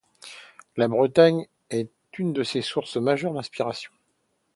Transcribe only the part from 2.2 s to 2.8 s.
de ses